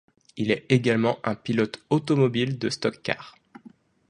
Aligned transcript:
Il 0.35 0.49
est 0.49 0.65
également 0.69 1.19
un 1.23 1.35
pilote 1.35 1.79
automobile 1.91 2.57
de 2.57 2.69
stock-car. 2.71 3.35